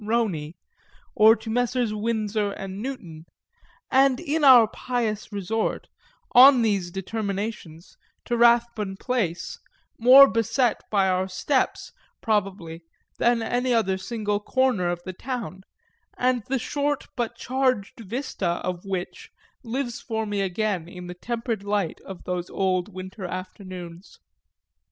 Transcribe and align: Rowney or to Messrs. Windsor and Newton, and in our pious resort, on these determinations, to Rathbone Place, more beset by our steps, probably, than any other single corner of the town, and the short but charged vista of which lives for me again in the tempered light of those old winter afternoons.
Rowney 0.03 0.55
or 1.13 1.35
to 1.35 1.51
Messrs. 1.51 1.93
Windsor 1.93 2.53
and 2.53 2.81
Newton, 2.81 3.27
and 3.91 4.19
in 4.19 4.43
our 4.43 4.67
pious 4.67 5.31
resort, 5.31 5.89
on 6.31 6.63
these 6.63 6.89
determinations, 6.89 7.95
to 8.25 8.35
Rathbone 8.35 8.97
Place, 8.97 9.59
more 9.99 10.27
beset 10.27 10.81
by 10.89 11.07
our 11.07 11.27
steps, 11.27 11.91
probably, 12.19 12.83
than 13.19 13.43
any 13.43 13.75
other 13.75 13.99
single 13.99 14.39
corner 14.39 14.87
of 14.89 15.03
the 15.05 15.13
town, 15.13 15.61
and 16.17 16.41
the 16.47 16.57
short 16.57 17.05
but 17.15 17.35
charged 17.35 17.99
vista 17.99 18.59
of 18.65 18.83
which 18.83 19.29
lives 19.63 20.01
for 20.01 20.25
me 20.25 20.41
again 20.41 20.89
in 20.89 21.05
the 21.05 21.13
tempered 21.13 21.63
light 21.63 22.01
of 22.03 22.23
those 22.23 22.49
old 22.49 22.91
winter 22.91 23.25
afternoons. 23.25 24.17